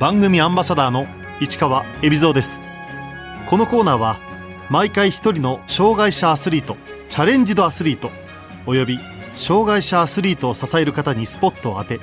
[0.00, 1.06] 番組アンバサダーの
[1.40, 2.62] 市川恵比蔵です。
[3.50, 4.16] このコーナーは
[4.70, 6.78] 毎回一人の障害者アスリート
[7.10, 8.10] チャレンジドアスリート
[8.64, 8.98] および
[9.34, 12.00] 障害者アスリートを支える方にスポットを当て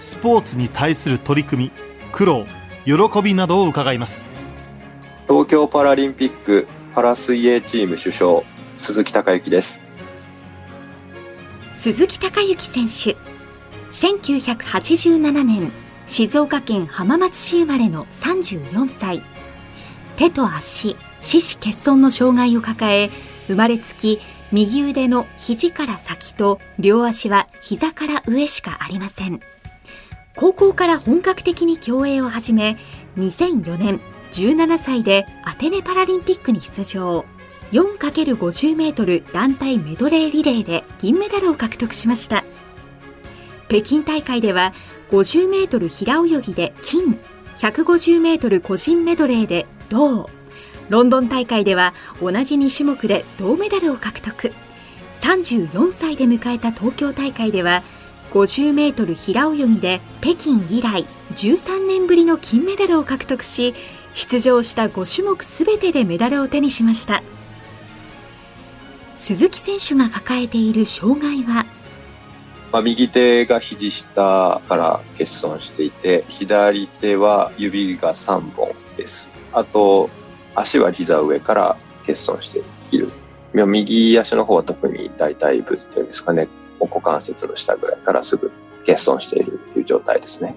[0.00, 1.72] スポーツに対する取り組み
[2.12, 2.44] 苦労
[2.84, 4.26] 喜びなどを伺います。
[5.26, 8.44] 東京パラリンピックパラ水泳チーム主将
[8.76, 9.80] 鈴木孝之です。
[11.74, 13.16] 鈴木孝之選手。
[13.92, 15.72] 1987年
[16.10, 19.22] 静岡県浜松市生まれの34歳。
[20.16, 23.10] 手と足四肢欠損の障害を抱え
[23.46, 24.18] 生まれつき
[24.50, 29.38] 右腕の肘から先と両足は膝から上しかありません。
[30.34, 32.76] 高校から本格的に競泳を始め
[33.16, 34.00] 2004年
[34.32, 37.24] 17歳でアテネパラリンピックに出場。
[37.70, 42.44] 4×50m 団体メドレーリレーで銀メダルを獲得しました。
[43.68, 44.74] 北京大会では
[45.10, 47.18] 50m 平泳ぎで金
[47.58, 50.30] 150m 個人メドレーで銅。
[50.88, 54.52] ロンドン大会では同じ2種目で銅メダルを獲得。
[55.20, 57.82] 34歳で迎えた東京大会では
[58.32, 63.74] 50メートル平泳ぎで北京以来13年ぶりの金メダルを獲得し
[64.14, 67.22] 出場した5種目すべてでメダルを手にしました。
[69.16, 71.66] 鈴木選手が抱えている障害は
[72.72, 80.08] まあ、右手が肘下から欠損していて左手は指が3本ですあと
[80.54, 81.76] 足は膝上から
[82.06, 83.10] 欠損している。
[83.54, 86.48] 右足の方は特に大腿部っていうんですかね、
[86.78, 88.50] 股関節の下ぐらいからすぐ
[88.86, 90.54] 欠損しているという状態ですね。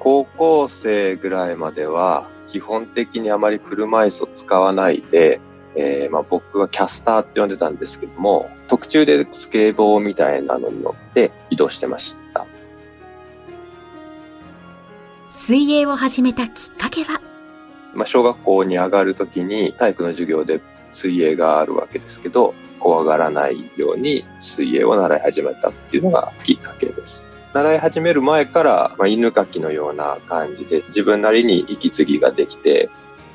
[0.00, 5.40] 高校生ぐらいまでは基本的にあまり車椅子を使わないで、
[5.76, 12.46] えー、まあ僕はキャスターって呼んでたんですけども、特注でスケボーみたいなのに乗って移動してました。
[15.30, 17.20] 水泳を始めたきっかけは？
[17.94, 27.22] まあ、小学校に上がるときに体育の授業で水泳があるわけですけど、怖がらないように水泳を習い始めたっていうのがきっかけです。
[27.52, 32.88] 習い始める前から、まあ、犬かきのような感じで自分なりに息継ぎができて、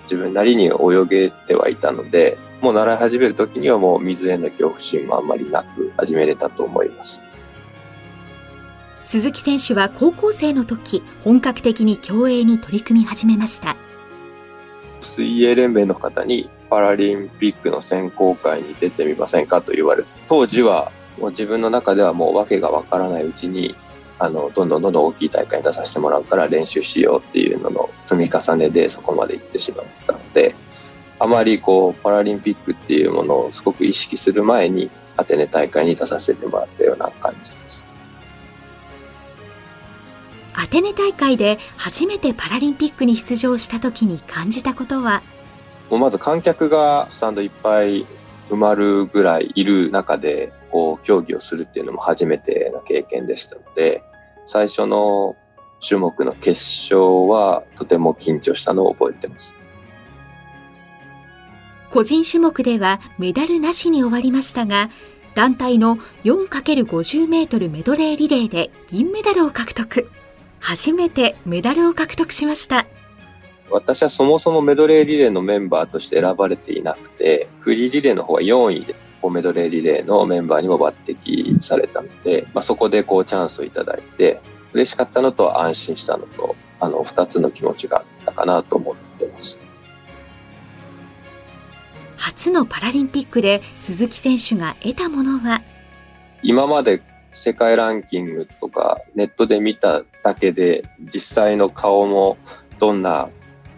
[0.05, 7.21] 自分なりに泳げてはいたので、もう習い始める時にはもう水への恐怖心もあんまりなく始めれたと思います。
[9.07, 13.77] 鈴木選手は高校生の時、本格的に競泳に取り組み始めました。
[15.01, 23.75] 水泳連盟の方にパラリンピックの選考会に出てみませんかと言われ当時はもう自分の中ではもう訳がわからないうちに
[24.19, 30.53] あのどんどんどんどん大きい大会に出させてもらうから練習しようっていうのの積み重ねでそこまで行ってしまったので
[31.19, 37.56] あまりこうパラリンピックっていうものをすごく意識する前にアテネ大会に出させてもらったような感じ
[40.59, 45.21] アテネ大会で初めてパラリンピックに出場した時に感じたことは？
[45.91, 48.07] もうまず観客がスタンドいっぱい
[48.49, 54.01] 埋まるぐらいいる中でこう競技をするっていうのも初めての経験でしたので
[54.47, 55.35] 最初の
[55.87, 59.53] 種目の決勝はとても緊張したのを覚えてます。
[61.91, 64.89] 個人種目ではメダルなしに終わりましたが
[65.35, 70.09] 団体の 4×50 メートルメドレーリレーで銀メダルを獲得
[70.59, 72.85] 初めてメダルを獲得しました。
[73.69, 78.95] 私はそもそもメドレーリレーのメンバーとして選ばれていなくて、フリーリレーの方は4位で、
[79.29, 84.39] メドレーリレーのメンバーにも抜擢されたので、まあ、そこでこうチャンスをいただいて、
[84.71, 89.57] 嬉しかったのと安心したのと、あの、二つの気持ちがあったかなと思ってます。
[92.15, 95.61] 初のパラリンピックで鈴木選手が得たものは？
[96.41, 97.01] 今まで
[97.31, 100.83] 世界ランキングとかネットで見ただけで
[101.13, 102.37] 実際の顔も
[102.79, 103.29] どんな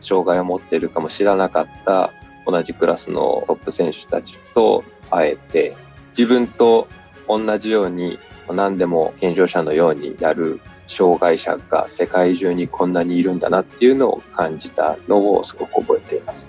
[0.02, 2.12] 障害を持っているかも知らなかった
[2.48, 5.76] 同じクラスのトップ選手たちと会えて
[6.18, 6.88] 自分と
[7.28, 8.18] 同じように
[8.50, 16.48] 何でも健常者のようにやる障害者が世界中にこんなにいるんだなっていうのを感じたのをすごく覚えています。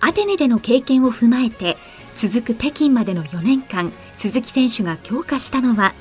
[0.00, 1.78] アテネでの経験を踏まえて
[2.14, 5.94] 続く北京までの4年間鈴木選手が強化したのは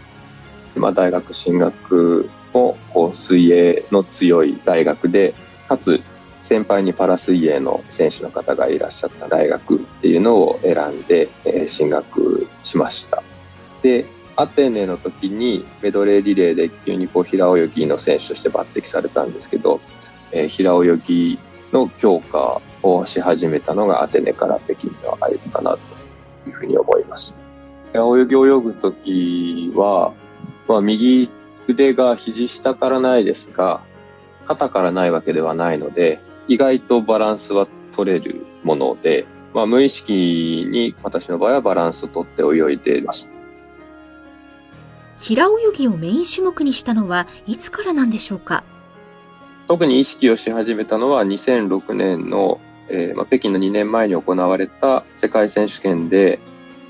[0.76, 5.34] 今大学進学もこう水泳の強い大学で
[5.68, 6.02] かつ
[6.42, 13.24] 先輩にパラ水泳の選手の方がいらっしゃった大学っていうのを選んで、え進学しました
[13.82, 14.06] で
[14.36, 19.80] アテネの時にメドレーリレーで急にこう平泳ぎの選手として抜擢されたんですけど、
[20.32, 21.40] え平泳ぎ
[21.72, 27.38] の強化をし始めたのがアテネから北京の間かなというふうに思います。
[27.94, 30.14] 泳ぎ泳ぐときは、
[30.68, 31.30] まあ、右
[31.68, 33.82] 腕が肘下からないですが、
[34.46, 43.30] 肩からないわけではないので、意外とバランスは取れるもので、まあ、無意識に私の場合はバランスをとって泳いでいます。
[45.20, 48.64] 平泳ぎをメイン種目にしたのはいつからなんでしょうか？
[49.68, 52.60] 特に意識をし始めたのは2006年の、
[52.90, 56.40] えーまあ、北京の2年前に行われた世界選手権で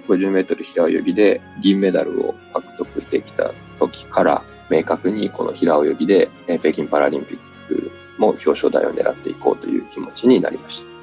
[0.07, 6.29] 50メートル平泳ぎで銀メダルを獲得できた時から明確にこの平泳ぎで
[6.59, 10.93] 北京パラリンピックも表彰台を狙っていこうという気持ちになりました。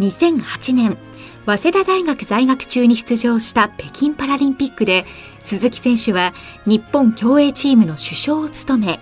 [0.00, 0.96] 2008年、
[1.44, 5.04] 早稲田大学在学中に出場した北京パラリンピックで、
[5.44, 6.32] 鈴木選手は
[6.64, 9.00] 日本競泳チームの主将を務め、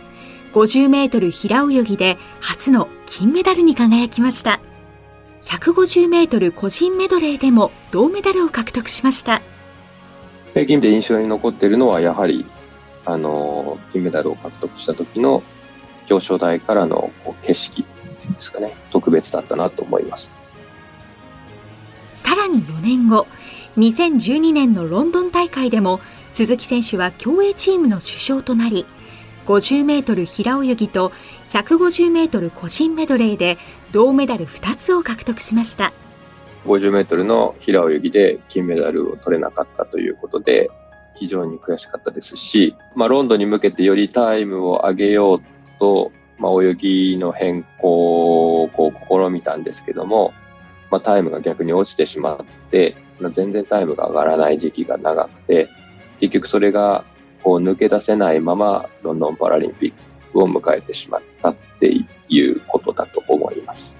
[0.55, 4.61] 50メートル平泳ぎで初の金メダルに輝きました。
[5.49, 9.41] 150メートル個人メドレーでも銅メダルを獲得しました。
[10.53, 12.45] 北京で印象に残っているのはやはり、
[13.07, 15.43] あの、金メダルを獲得した時の
[16.11, 17.11] 表彰台からの
[17.43, 17.87] 景色で
[18.41, 20.31] すかね、特別だったなと思います。
[22.15, 23.27] さらに4年後、
[23.79, 26.01] 2012年のロンドン大会でも
[26.33, 28.85] 鈴木選手は競泳チームの主将となり、
[29.47, 31.11] 50メートル平泳ぎと
[31.49, 33.59] 150メートル個人メドレーで
[33.93, 35.93] 銅メダル2つを獲得しました。
[36.67, 40.71] 50メートルの平泳ぎで金メダルを取れなかったということで、
[41.15, 45.41] 非常に悔しかったですし、まあ、ロンドンに向けてよりタイムを上げよう
[45.81, 50.33] と、まあ、泳ぎの変更をこう試みたんですけども、
[50.91, 55.69] まあ、タイムが逆に落ちてしまって、まあ、全然タイムが上がらない時期が長くて、
[56.21, 57.05] 結局それが
[57.43, 61.93] こう抜け出せないままロンドンパラリンピックを迎えてしまったって
[62.29, 63.97] いうことだと思います。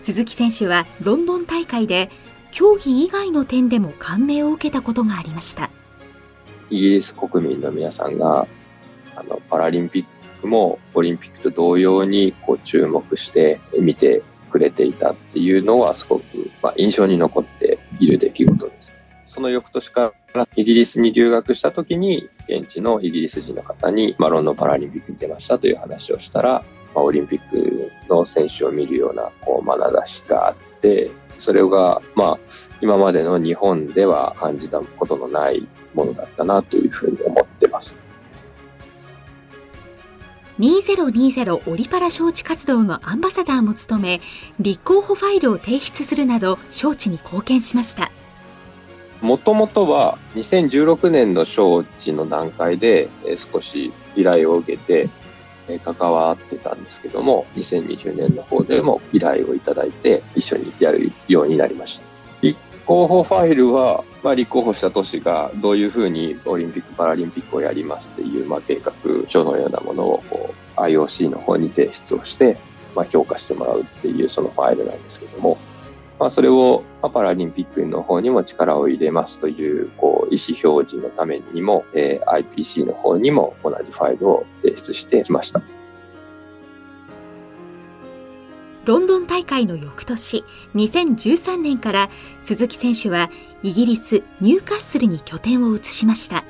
[0.00, 2.10] 鈴木選手はロンドン大会で
[2.50, 5.70] 競技以外の点でも感銘を受けたことがありました。
[6.70, 8.46] イギリス国民の皆さんが
[9.16, 10.04] あのパラリンピッ
[10.40, 18.94] クもオリンピックと同様にこう注目して見てくれていたっていうのはすごく、まあ、印象に残っている出来事です。
[19.34, 26.64] その翌年からイギリスに留学した時に現地のイギリス人の方に、まあ、ロンドンパラリンピックに出ましたという話をしたら、
[26.94, 31.10] まあ、オリンピックの選手を見るようなこう眼差しがあって、
[31.40, 32.38] それが、まあ、
[32.80, 37.96] 今までの日本では感じたことのないものだったなというふうに思ってます。
[40.60, 44.20] 2020オリパラ招致活動のアンバサダーも務め、
[44.60, 48.12] 立候補ファイルを提出するなど、招致に貢献しました。
[49.24, 55.08] もともとは2016年の招致の段階で、え少し依頼を受けて、
[55.66, 62.04] え関わってたんですけども、2020年の方でも依頼をいただいて、一緒にやるようになりました。
[62.42, 68.92] 立候補ファイルは、まあ、立候補した都市がどういうふうにオリンピック・パラリンピックをやりますっていう、まあ、計画
[69.26, 72.58] 書のようなものをこう IOC の方に提出をして、
[72.94, 75.56] まあ、評価してもらうっていうそのファイルなんですけども、
[76.18, 85.60] まあ、それをパラリンピックの方にも力を入れますというこう意思表示のためにも、えー、IPC の方にも同じファイルを提出してきました。
[88.84, 90.44] ロンドン大会の翌年、
[90.74, 92.10] 2013年から
[92.42, 93.30] 鈴木選手は
[93.62, 96.44] イギリス・ニューカッスルに拠点を移しました。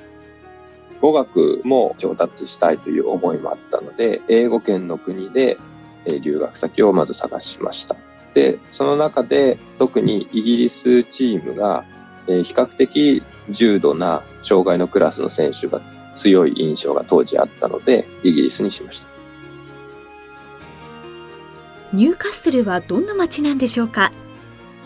[1.00, 5.58] 語学も上達したいという思いもあったので、英語圏の国で
[6.22, 7.96] 留学先をまず探しました。
[8.34, 11.84] で、その中で特にイギリスチームが
[12.26, 15.80] 比較的重度な障害のクラスの選手が
[16.16, 19.06] 強い印象が当時あったので、イギリスにしました。
[21.92, 24.10] ニューカッスルはどんな街なんでしょうか？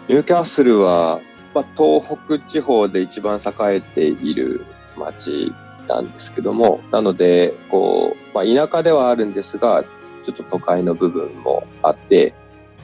[0.08, 1.20] ニューカッスルは、
[1.54, 5.52] まあ、東北地方で一番栄えている街
[5.86, 9.84] なんですけども、なので、こう、まあ、田舎ではあるんですが、
[10.26, 12.34] ちょっと都会の部分もあって、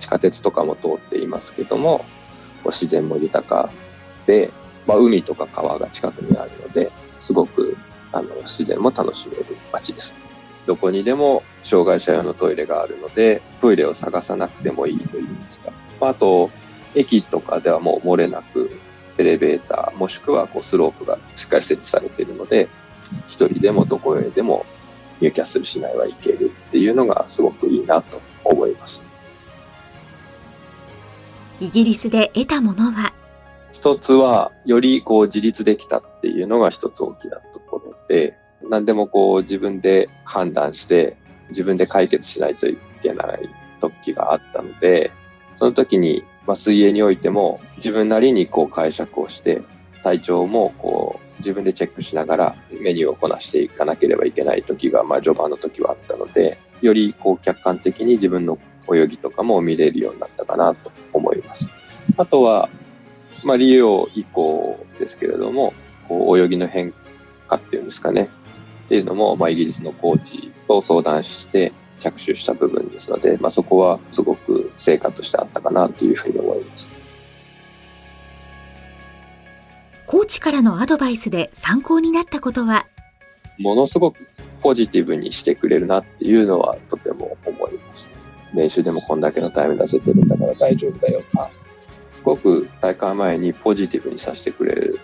[0.00, 2.04] 地下鉄とかも通っていますけども、
[2.66, 3.70] 自然も豊か
[4.26, 4.50] で、
[4.86, 7.76] まあ、海とか川が近くにあるので、すごく
[8.12, 10.14] あの自然も楽しめる街です。
[10.66, 15.72] どこにでも障害者用のトイレがあるので、トイレを探さなくてもいいといいますか。
[16.00, 16.50] あと、
[16.94, 18.70] 駅とかではもう漏れなく、
[19.18, 22.68] エレベーター、もしくはこうスロープがしっかり設置されているので、
[23.28, 24.64] 一人でもどこへでも
[25.20, 29.04] ニューキャッスル市内は行けるっていうのがすごくいいなと思います。
[31.60, 33.12] イギリスで得たものは？
[33.72, 41.16] 一つは、よりこう自立できたっていうのが一つ大きなところで、何でもこう自分で判断して
[41.50, 43.48] 自分で解決しないといけない
[43.80, 45.10] 時があったので、
[45.58, 46.24] その時に、
[46.56, 49.62] 水泳においても自分なりにこう解釈をして、
[50.02, 58.58] 体調もこう自分でチェックしながらメニューをこなしていかなければいけない時が、まあ、序盤の時はあったので、よりこう客観的に自分の
[58.92, 61.68] 泳ぎとかも見れるようになったかなと思います。
[62.16, 62.68] あとは、
[63.42, 65.74] まあ、リオ以降ですけれども、
[66.08, 66.92] こう泳ぎの変
[67.48, 68.28] 化っていうんですかね。
[68.86, 76.86] っていうのも、まあ、イギリスのコーチと相談して着手した部分ですので、まあ、そこはすごく成果としてあったかなというふうに思います。
[80.06, 82.86] コーチからのアドバイスで参考になったことは？
[83.58, 84.28] ものすごく
[84.60, 88.30] ポジティブにしてくれるなっていうのはとても思います。
[88.54, 91.50] 練習でもこんだけのタイム出せてるんだから大丈夫だよか。
[92.08, 94.98] すごく大会前にポジティブにさせてくれる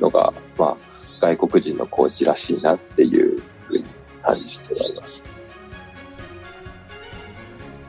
[0.00, 0.76] のが、まあ、
[1.20, 3.84] 外国人のコーチらしいなっていうふうに
[4.22, 5.24] 感じております。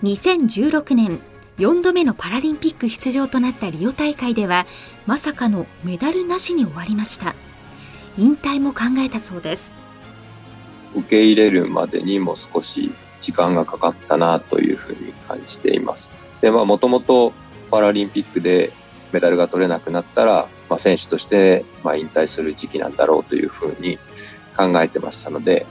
[0.03, 1.19] 2016年
[1.59, 4.65] 4度目のパラリンピック出場となったリオ大会では
[5.05, 7.35] まさかのメダルなしに終わりました
[8.17, 9.75] 引退も考えたそうです
[10.95, 16.09] 受け入れるまでにも少し時間がかかったなというふうに感じています
[16.41, 17.33] でまあもともと
[17.69, 18.71] パラリンピックで
[19.11, 23.97] メダルが取れなくなったら、まあ、選手としてま引退する時期なんだろうというふうに
[24.57, 25.65] 考えてましたので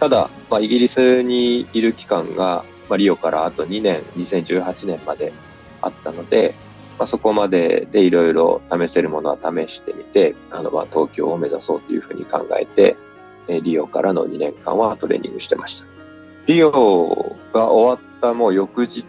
[0.00, 5.32] ただ、まあ、イギリスにいる期間がまあ、リオからあと2年、2018年まで
[5.80, 6.54] あったので、
[6.98, 12.96] まあ、そこまででいろいろ試せるものは試してみて、あの、まあ、東京を目指そうというふうに考えて、
[13.62, 15.86] リオからの2年間はトレーニングしてました。
[16.46, 19.04] リオが終わったもう翌日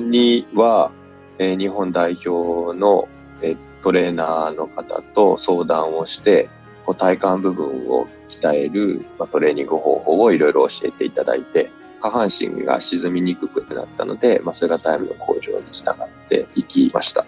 [0.00, 0.92] には、
[1.38, 3.08] え日本代表の、
[3.42, 6.48] えトレーナーの方と相談をして、
[6.84, 11.70] こう体幹部分を鍛える、まあ、トレーニング方法をいろいろ教えていただいて、
[12.00, 17.26] 下半身が沈みにくくなったので、まあ、それがタイムの向上につながっていきました。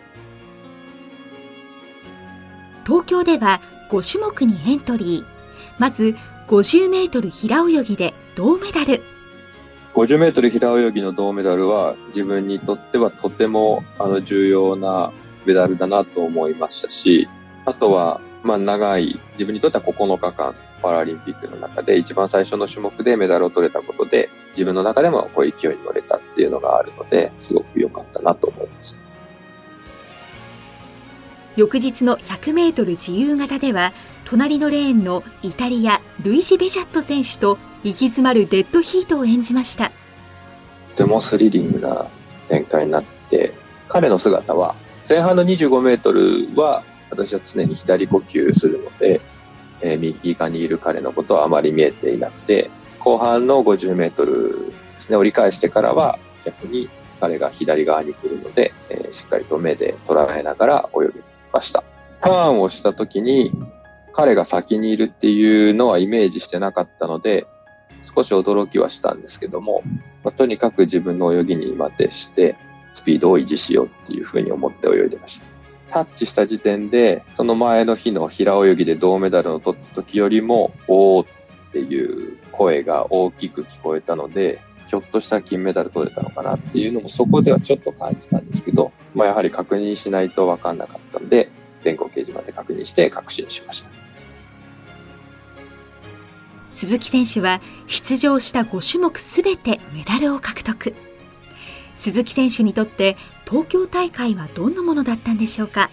[2.85, 5.25] 東京では5種目にエントリー。
[5.78, 6.14] まず、
[6.49, 9.10] 50メートル平泳ぎで銅メダル。
[9.94, 15.12] 50メートル平泳ぎの銅メダルは自分にとってはとてもあの重要な
[15.44, 17.28] メダルだなと思いましたし、
[17.64, 28.97] あとは、まあ長い、自分にとっては9日間パラリンピックの中で一番最初の種目でメダルを取れたことで、自分の中でもこう勢いに乗れたっていうのがあるので、すごく良かったなと思います。
[31.56, 33.92] 翌日の100メートル自由形では、
[34.25, 39.91] 隣のレーンのイタリア、ルイジ・ベジャット選手と行き詰まるデッドヒートを演じました。
[40.97, 42.07] とてもスリリングな
[42.49, 43.55] 展開になって、
[43.89, 44.75] 彼の姿は、
[45.09, 49.21] 前半の25メートルは私は常に左呼吸するので、
[49.81, 61.21] えー、右側にいる彼のことはあまり見えていなくて、後半の50メートルですね、折り返してからは逆に彼が左側に来るので、えー、しっかりと目で捉えながら泳ぎ
[61.53, 61.83] ました。
[62.21, 63.53] ターンをした時に
[64.12, 67.47] 彼が先にいるっていうのはイメージしてなかったので、
[68.14, 69.83] 少し驚きはしたんですけども、
[70.25, 72.57] まあ、とにかく自分の泳ぎにまでして、
[72.95, 75.50] スピードを維持しようっていうふうに思って泳いでました。
[75.90, 91.49] タッチした時点で、その前の日の平泳ぎで銅メダルを取った時よりも、おーっていう声が大きく聞こえたので、ひょっとしたら金メダル取れたのかなっていうのもそこではちょっと感じたんですけど、まあ、やはり確認しないと分かんなかったので、
[91.83, 93.91] 電光掲示板で確認して確信しました。
[96.73, 100.95] 鈴木選手は出場した5種目すべてメダルを獲得。
[101.99, 105.91] 鈴木選手にとって東京大会はどんなものだったんでしょうか？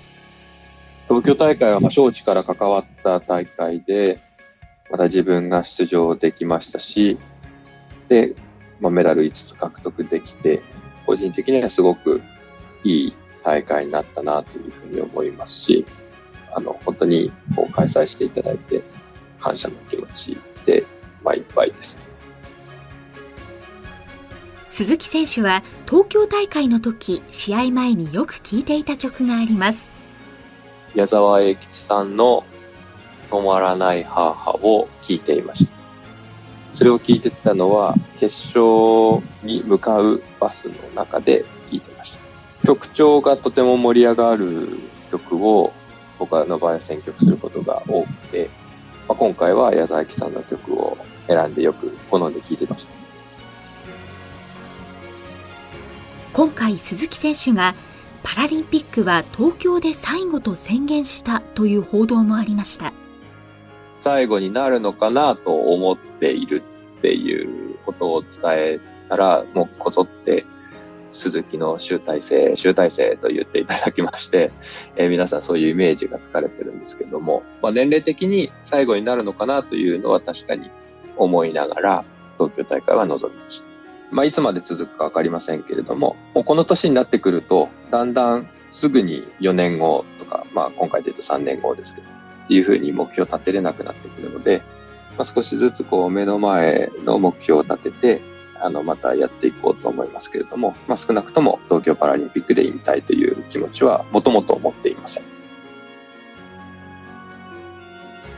[1.09, 4.19] 東京大会はまあ招致から関わった大会で、
[4.89, 7.17] また自分が出場できましたし、
[8.07, 8.35] で、
[8.79, 10.61] まあ、メダル5つ獲得できて、
[11.05, 12.21] 個人的にはすごく
[12.83, 13.13] いい
[13.47, 15.85] 大会になったなというふうに思いますし、
[16.53, 18.83] あの、本当にこう開催していただいて、
[19.39, 20.83] 感謝の気持ちで、
[21.23, 21.97] まあ、いっぱいです。
[24.69, 29.89] 鈴木選手は東京大会の時試合前によく聴いていた曲があります
[30.93, 32.45] 矢沢永吉さんの
[33.31, 35.71] 「止まらない母」を聴いていました
[36.75, 41.43] それを聴いてたのは決勝に向かうバスの中で
[42.63, 44.79] 曲調がとても盛り上がる
[45.11, 45.73] 曲を
[46.19, 48.49] 僕の場合は選曲することが多くて、
[49.07, 50.97] まあ、今回は矢沢さんの曲を
[51.27, 52.97] 選んでよく好んで聴いてました。
[56.33, 57.75] 今回鈴木選手が
[58.21, 62.93] パラリンピックは東京で最後と宣言したという報道もありました。
[64.01, 66.61] 最後になるのかなと思っている
[66.99, 70.45] っていうことを伝えたらもうこぞって
[71.11, 74.51] 鈴木の集大成、集大成と言っていただきまして、
[74.95, 80.69] えー、皆さんそういうイメージがつかれてるんですけども、まあ、年齢的に最後になるのかなというのは確かに
[81.15, 82.05] 思いながら、
[82.37, 83.67] 東京大会は臨みました。
[84.11, 94.61] まあ、いつまで続くかわかりませんけれども、もうこの年になってくると、だんだんすぐに4年後とか、まあ、今回で言うと3年後ですけど、っていうふうに目標を立てれなくなってくるので、
[95.17, 98.21] まあ、少しずつこう目の前の目標を立てて、
[98.59, 105.23] あの、またやっていこうと思いますけれども、まあ、少なくとも東京パラリンピックで引退という気持ちはもともと持っていません。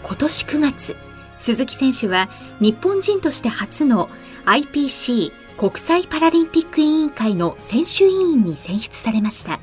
[0.04, 0.96] 今年9月、
[1.38, 4.10] 鈴木選手は日本人として初の
[4.46, 9.60] IPC 国際パラリンピック委員会の選手委員に選出されました。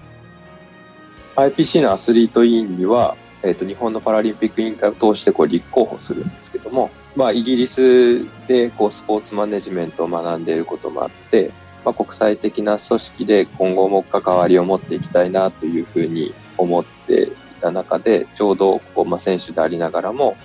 [1.36, 11.50] IPC のアスリート委員には、えっ、ー、と、日本のパラリンピック委員会を通してこう立候補するんですけども、まあ、イギリスでこうスポーツマネジメントを学んでいることもあって、
[11.82, 17.30] まあ、国際的な組織で今後も関わりを持っていきたいなというふうに思ってい
[17.61, 20.37] た中で、ちょうどこう、まあ、選手でありながらも、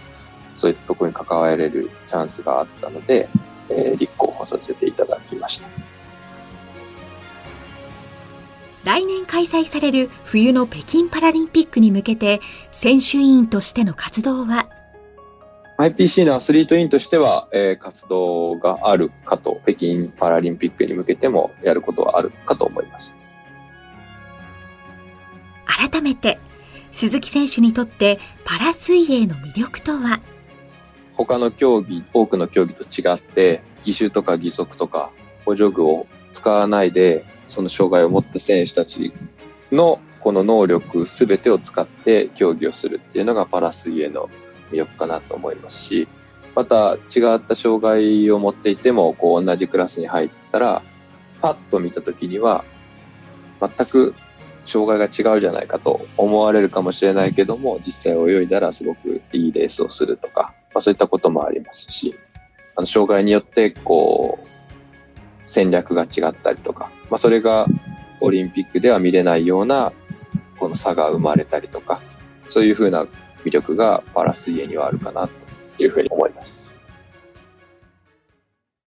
[0.57, 3.27] そういったところに関われるチャンスがあったので、
[3.69, 5.67] えー、立候補させていただきました。
[8.83, 14.69] 来年開催される冬の北京パラリンピックに向けて選手委員としての活動は
[15.81, 23.15] IPC のアスリート委員としては、えー、活動があるかと北京パラリンピックに向けてもやることはあるかと思います。
[25.65, 26.37] 改めて
[26.91, 30.21] 鈴木選手にとってパラ水泳の魅力とは？
[31.15, 35.09] 他の競技多くの競技と違って義手とか義足とか
[35.45, 39.13] 補助具を使わないでその障害を持った選手たち
[39.71, 44.29] のこの能力すべてを使って競技をするっていうのがパラ水泳の
[44.71, 46.07] 魅力かなと思いますし、
[46.55, 50.81] また違った障害を持っていても、こう同じクラスに入ったら、
[51.41, 52.63] パッと見た時には、
[53.59, 54.15] 全く
[54.65, 62.15] 障害が違うじゃないかと思われるかもしれないけども、実際泳いだらすごくいいレースをするとか、まあ、そういったこともありますし、
[62.75, 64.47] あの障害によってこう
[65.45, 67.65] 戦略が違ったりとか、まあ、それが
[68.21, 69.91] オリンピックでは見れないような
[70.57, 72.01] この差が生まれたりとか、
[72.49, 73.07] そういうふうな
[73.43, 76.60] 魅力がパラ水泳にはあるかなというふうに思います。